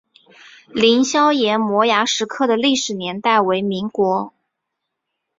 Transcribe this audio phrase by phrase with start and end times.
[0.73, 4.33] 凌霄岩摩崖石刻的历史年代为民国。